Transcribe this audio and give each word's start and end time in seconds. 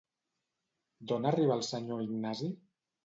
D'on 1.11 1.29
arriba 1.33 1.59
el 1.59 1.61
senyor 1.69 2.03
Ignasi? 2.07 2.49